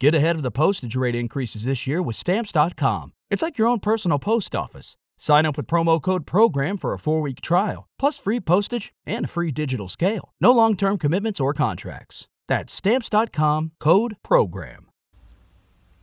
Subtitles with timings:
[0.00, 3.12] Get ahead of the postage rate increases this year with Stamps.com.
[3.28, 4.96] It's like your own personal post office.
[5.18, 9.26] Sign up with promo code PROGRAM for a four week trial, plus free postage and
[9.26, 10.32] a free digital scale.
[10.40, 12.28] No long term commitments or contracts.
[12.48, 14.86] That's Stamps.com code PROGRAM.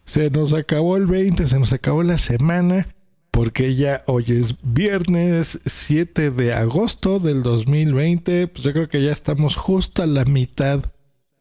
[0.06, 2.86] Se nos acabó el 20, se nos acabó la semana,
[3.32, 8.48] porque ya hoy es viernes 7 de agosto del 2020.
[8.48, 10.86] Pues yo creo que ya estamos justo a la mitad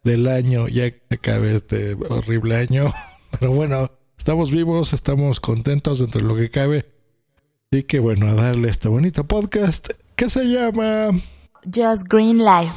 [0.06, 2.92] del año, ya que acabe este horrible año.
[3.38, 6.86] Pero bueno, estamos vivos, estamos contentos dentro de lo que cabe.
[7.70, 11.08] Así que bueno, a darle este bonito podcast que se llama
[11.64, 12.72] Just Green Life.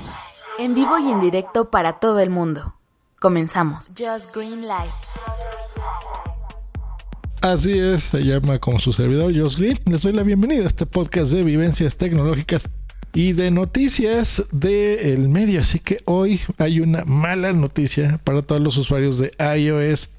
[0.58, 2.76] En vivo y en directo para todo el mundo.
[3.20, 3.88] Comenzamos.
[3.98, 4.96] Just Green Life.
[7.42, 9.78] Así es, se llama como su servidor Just Green.
[9.86, 12.70] Les doy la bienvenida a este podcast de vivencias tecnológicas
[13.13, 15.62] y de noticias del medio.
[15.62, 20.12] Así que hoy hay una mala noticia para todos los usuarios de iOS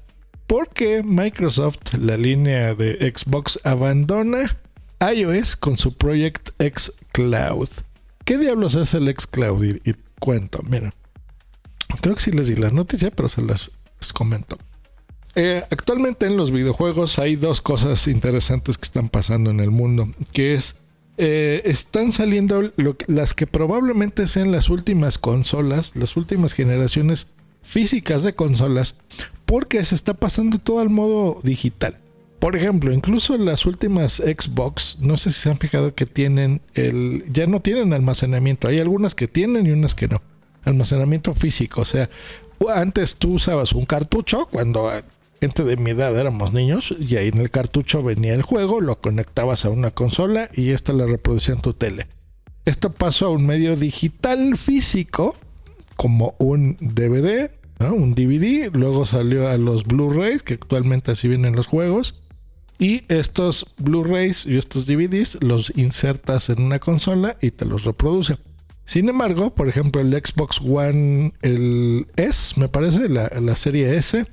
[0.47, 4.57] porque Microsoft, la línea de Xbox, abandona
[4.99, 7.69] iOS con su Project X Cloud.
[8.25, 9.63] ¿Qué diablos es el X Cloud?
[9.63, 10.93] Y, cuento, mira.
[12.01, 13.71] Creo que sí les di la noticia, pero se las
[14.13, 14.57] comento.
[15.35, 20.09] Eh, actualmente en los videojuegos hay dos cosas interesantes que están pasando en el mundo,
[20.33, 20.75] que es
[21.17, 22.71] eh, están saliendo
[23.07, 27.27] las que probablemente sean las últimas consolas, las últimas generaciones
[27.61, 28.95] físicas de consolas,
[29.45, 31.97] porque se está pasando todo al modo digital.
[32.39, 37.23] Por ejemplo, incluso las últimas Xbox, no sé si se han fijado que tienen el,
[37.31, 38.67] ya no tienen almacenamiento.
[38.67, 40.23] Hay algunas que tienen y unas que no.
[40.63, 42.09] Almacenamiento físico, o sea,
[42.73, 44.91] antes tú usabas un cartucho cuando
[45.41, 49.01] gente de mi edad éramos niños y ahí en el cartucho venía el juego, lo
[49.01, 52.07] conectabas a una consola y esta la reproducía en tu tele.
[52.65, 55.35] Esto pasó a un medio digital físico
[55.95, 61.65] como un DVD, un DVD, luego salió a los Blu-rays, que actualmente así vienen los
[61.65, 62.21] juegos,
[62.77, 68.37] y estos Blu-rays y estos DVDs los insertas en una consola y te los reproduce.
[68.85, 74.25] Sin embargo, por ejemplo, el Xbox One, el S, me parece, la, la serie S,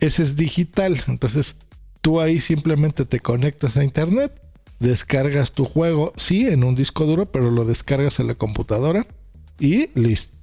[0.00, 1.02] ese es digital.
[1.08, 1.56] Entonces
[2.00, 4.32] tú ahí simplemente te conectas a internet,
[4.78, 9.06] descargas tu juego, sí, en un disco duro, pero lo descargas en la computadora
[9.58, 10.36] y listo.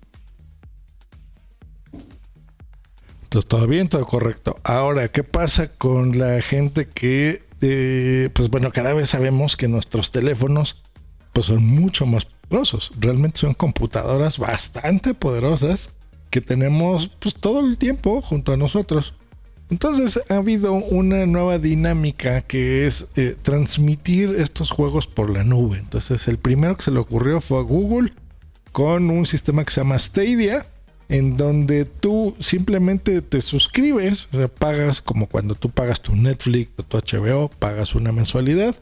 [3.23, 4.59] Entonces todo bien, todo correcto.
[4.63, 10.11] Ahora, ¿qué pasa con la gente que, eh, pues bueno, cada vez sabemos que nuestros
[10.11, 10.83] teléfonos
[11.33, 12.91] pues son mucho más poderosos.
[12.99, 15.89] Realmente son computadoras bastante poderosas
[16.29, 19.15] que tenemos pues todo el tiempo junto a nosotros.
[19.69, 25.79] Entonces ha habido una nueva dinámica que es eh, transmitir estos juegos por la nube.
[25.79, 28.13] Entonces el primero que se le ocurrió fue a Google
[28.71, 30.65] con un sistema que se llama Stadia,
[31.09, 36.71] en donde tú simplemente te suscribes, o sea, pagas como cuando tú pagas tu Netflix
[36.77, 38.75] o tu HBO, pagas una mensualidad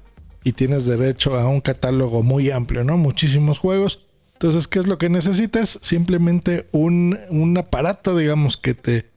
[0.44, 2.98] y tienes derecho a un catálogo muy amplio, ¿no?
[2.98, 4.00] Muchísimos juegos.
[4.34, 5.78] Entonces, ¿qué es lo que necesitas?
[5.82, 9.11] Simplemente un, un aparato, digamos, que te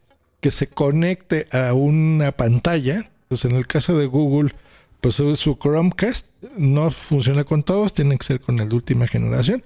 [0.44, 3.10] que se conecte a una pantalla.
[3.28, 4.52] Pues en el caso de Google,
[5.00, 6.26] pues su Chromecast
[6.58, 9.64] no funciona con todos, tiene que ser con el de última generación.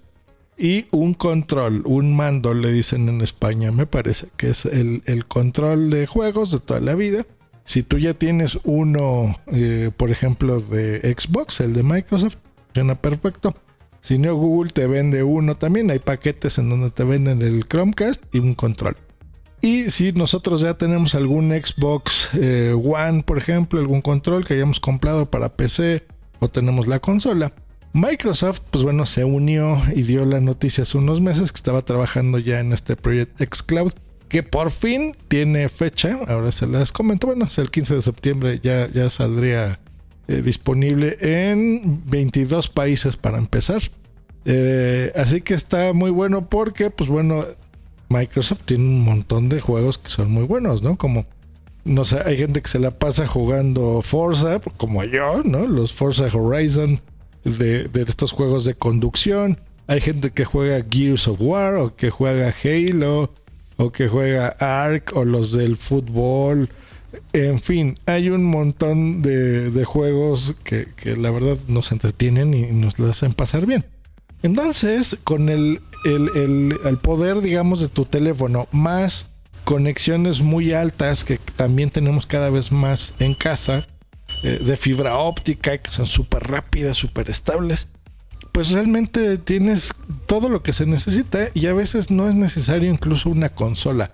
[0.56, 5.90] Y un control, un mando, le dicen en España, me parece, que es el, control
[5.90, 7.26] de juegos de toda la vida.
[7.64, 13.52] Si tú ya tienes uno, eh, por ejemplo, de Xbox, el de Microsoft, funciona perfecto.
[14.00, 15.90] Si no, Google te vende uno también.
[15.90, 18.96] Hay paquetes en donde te venden el Chromecast y un control.
[19.60, 24.78] Y si nosotros ya tenemos algún Xbox eh, One, por ejemplo, algún control que hayamos
[24.80, 26.06] comprado para PC
[26.38, 27.52] o tenemos la consola,
[27.92, 32.38] Microsoft, pues bueno, se unió y dio la noticia hace unos meses que estaba trabajando
[32.38, 33.92] ya en este proyecto xCloud,
[34.28, 36.18] que por fin tiene fecha.
[36.28, 37.26] Ahora se las comento.
[37.26, 39.80] Bueno, es el 15 de septiembre, ya, ya saldría
[40.28, 43.82] eh, disponible en 22 países para empezar.
[44.44, 47.44] Eh, así que está muy bueno porque, pues bueno,
[48.08, 50.96] Microsoft tiene un montón de juegos que son muy buenos, ¿no?
[50.96, 51.26] Como,
[51.84, 55.66] no sé, hay gente que se la pasa jugando Forza, como yo, ¿no?
[55.66, 57.00] Los Forza Horizon
[57.44, 59.60] de, estos juegos de conducción.
[59.86, 63.32] Hay gente que juega Gears of War o que juega Halo
[63.76, 66.68] o que juega Ark o los del fútbol.
[67.32, 72.98] En fin, hay un montón de, juegos que, que, la verdad nos entretienen y nos
[72.98, 73.84] lo hacen pasar bien.
[74.42, 75.80] Entonces, con el,
[77.02, 79.26] poder, digamos, de tu teléfono, más
[79.64, 83.86] conexiones muy altas que también tenemos cada vez más en casa,
[84.44, 87.88] eh, de fibra óptica, que son súper rápidas, súper estables,
[88.52, 89.92] pues realmente tienes
[90.26, 94.12] todo lo que se necesita y a veces no es necesario incluso una consola.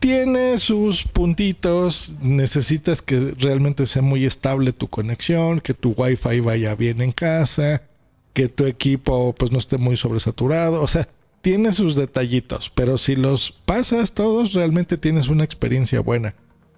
[0.00, 6.74] tiene sus puntitos, necesitas que realmente sea muy estable tu conexión, que tu wifi vaya
[6.74, 7.82] bien en casa,
[8.32, 11.08] que tu equipo pues no esté muy sobresaturado, o sea,
[11.40, 16.34] tiene sus detallitos, pero si los pasas todos realmente tienes una experiencia buena.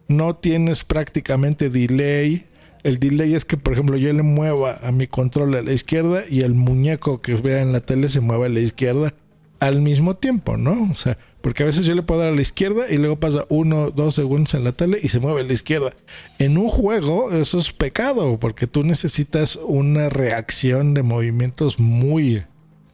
[0.09, 2.47] No tienes prácticamente delay.
[2.83, 6.23] El delay es que, por ejemplo, yo le mueva a mi control a la izquierda
[6.29, 9.15] y el muñeco que vea en la tele se mueva a la izquierda
[9.61, 10.89] al mismo tiempo, ¿no?
[10.91, 13.45] O sea, porque a veces yo le puedo dar a la izquierda y luego pasa
[13.49, 15.93] uno, dos segundos en la tele y se mueve a la izquierda.
[16.39, 22.45] En un juego eso es pecado porque tú necesitas una reacción de movimientos muy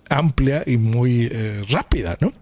[0.08, 2.32] amplia y muy eh, rápida, ¿no?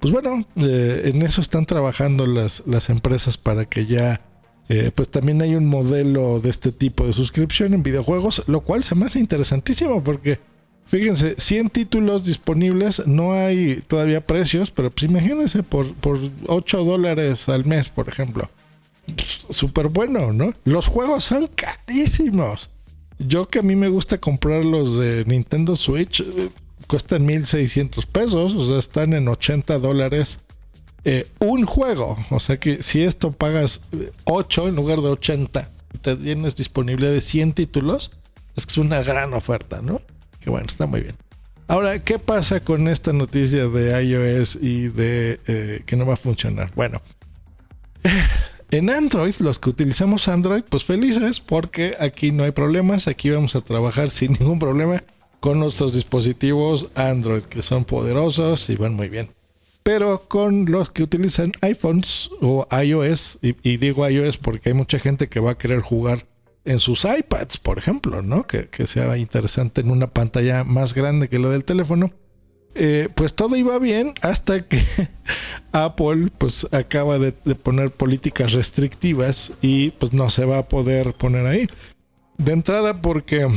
[0.00, 4.20] Pues bueno, eh, en eso están trabajando las, las empresas para que ya,
[4.68, 8.82] eh, pues también hay un modelo de este tipo de suscripción en videojuegos, lo cual
[8.82, 10.40] se me hace interesantísimo porque
[10.86, 17.48] Fíjense, 100 títulos disponibles, no hay todavía precios, pero pues imagínense por, por 8 dólares
[17.48, 18.48] al mes, por ejemplo.
[19.50, 20.52] Súper bueno, ¿no?
[20.64, 22.70] Los juegos son carísimos.
[23.18, 26.50] Yo que a mí me gusta comprar los de Nintendo Switch, eh,
[26.86, 30.40] cuestan 1600 pesos, o sea, están en 80 dólares
[31.04, 32.16] eh, un juego.
[32.30, 33.82] O sea que si esto pagas
[34.24, 35.70] 8 en lugar de 80,
[36.00, 38.12] te tienes disponible de 100 títulos,
[38.56, 40.00] es que es una gran oferta, ¿no?
[40.44, 41.16] Que bueno, está muy bien.
[41.68, 46.18] Ahora, ¿qué pasa con esta noticia de iOS y de eh, que no va a
[46.18, 46.70] funcionar?
[46.76, 47.00] Bueno,
[48.70, 53.56] en Android, los que utilizamos Android, pues felices porque aquí no hay problemas, aquí vamos
[53.56, 55.02] a trabajar sin ningún problema
[55.40, 59.30] con nuestros dispositivos Android, que son poderosos y van muy bien.
[59.82, 65.28] Pero con los que utilizan iPhones o iOS, y digo iOS porque hay mucha gente
[65.28, 66.26] que va a querer jugar
[66.64, 68.46] en sus iPads, por ejemplo, ¿no?
[68.46, 72.12] Que, sea interesante en una pantalla más grande que la del teléfono.
[72.76, 74.82] Eh, pues todo iba bien hasta que
[75.72, 81.46] Apple pues acaba de, poner políticas restrictivas y pues no se va a poder poner
[81.46, 81.68] ahí.
[82.36, 83.48] De entrada porque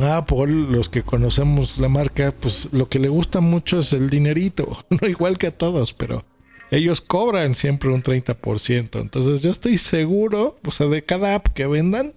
[0.00, 4.84] Apple, los que conocemos la marca, pues lo que le gusta mucho es el dinerito,
[4.90, 6.24] no igual que a todos, pero
[6.72, 9.00] ellos cobran siempre un 30%.
[9.00, 12.14] Entonces yo estoy seguro, o sea, de cada app que vendan,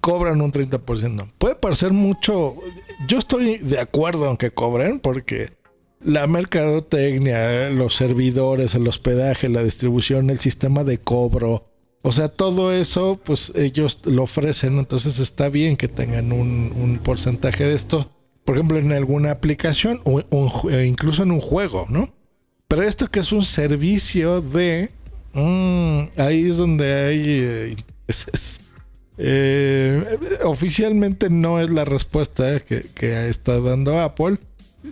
[0.00, 1.28] cobran un 30%.
[1.38, 2.56] Puede parecer mucho,
[3.06, 5.52] yo estoy de acuerdo en que cobren porque
[6.04, 11.68] la mercadotecnia, los servidores, el hospedaje, la distribución, el sistema de cobro,
[12.02, 17.64] o sea, todo eso, pues ellos lo ofrecen, entonces está bien que tengan un, porcentaje
[17.64, 18.10] de esto,
[18.44, 20.20] por ejemplo, en alguna aplicación o,
[20.84, 22.12] incluso en un juego, ¿no?
[22.72, 24.88] Pero esto que es un servicio de...
[25.34, 27.76] Mm, ahí es donde hay eh,
[29.18, 34.38] eh, oficialmente no es la respuesta que, que está dando Apple.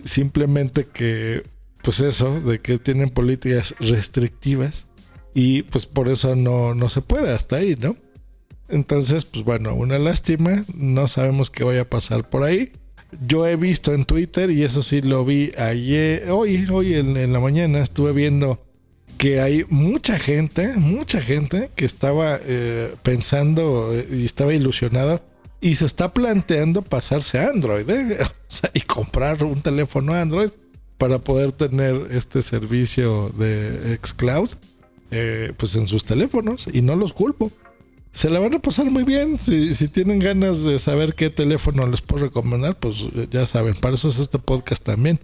[0.03, 1.41] Simplemente que,
[1.81, 4.85] pues eso, de que tienen políticas restrictivas.
[5.33, 7.97] Y pues por eso no, no se puede hasta ahí, ¿no?
[8.69, 10.65] Entonces, pues bueno, una lástima.
[10.75, 12.73] No sabemos qué vaya a pasar por ahí
[13.19, 17.39] yo he visto en Twitter, y eso sí lo vi ayer, hoy, hoy en, la
[17.39, 18.59] mañana, estuve viendo
[19.17, 25.21] que hay mucha gente, mucha gente que estaba eh, pensando eh, y estaba ilusionada
[25.59, 28.17] y se está planteando pasarse a Android ¿eh?
[28.73, 30.49] y comprar un teléfono Android
[30.97, 34.49] para poder tener este servicio de Xcloud
[35.57, 37.51] pues en sus teléfonos y no los culpo
[38.11, 39.37] se la van a pasar muy bien.
[39.37, 43.95] Si, si, tienen ganas de saber qué teléfono les puedo recomendar, pues ya saben, para
[43.95, 45.19] eso es este podcast también.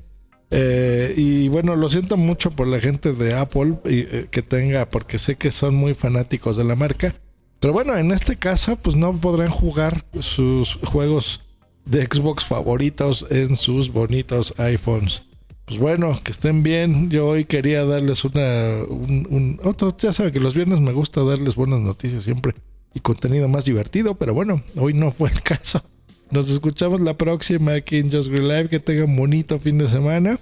[0.50, 5.20] Eh, y bueno, lo siento mucho por la gente de Apple eh, que tenga, porque
[5.20, 7.14] sé que son muy fanáticos de la marca.
[7.60, 11.42] Pero bueno, en este caso, pues no podrán jugar sus juegos
[11.86, 15.24] de Xbox favoritos en sus bonitos iPhones.
[15.66, 17.10] Pues bueno, que estén bien.
[17.10, 21.24] Yo hoy quería darles una, un, un otro, ya saben que los viernes me gusta
[21.24, 22.54] darles buenas noticias siempre
[22.94, 25.82] y contenido más divertido, pero bueno, hoy no fue el caso.
[26.30, 28.70] Nos escuchamos la próxima aquí en Just Green Live.
[28.70, 30.40] Que tengan bonito fin de semana.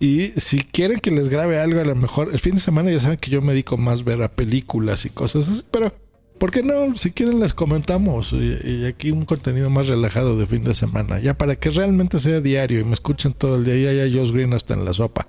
[0.00, 3.00] Y si quieren que les grabe algo, a lo mejor el fin de semana ya
[3.00, 5.92] saben que yo me dedico más a ver a películas y cosas así, pero
[6.38, 6.96] ¿por qué no?
[6.96, 11.36] Si quieren les comentamos y, aquí un contenido más relajado de fin de semana, ya
[11.36, 13.92] para que realmente sea diario y me escuchen todo el día.
[13.92, 15.26] Ya ya Josh Green hasta en la sopa.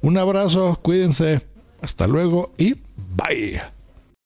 [0.00, 1.40] Un abrazo, cuídense,
[1.80, 2.74] hasta luego y
[3.16, 3.60] bye.